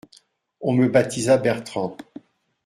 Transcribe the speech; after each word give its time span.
On 0.61 0.73
me 0.73 0.87
baptisa 0.87 1.37
Bertrand. 1.37 1.95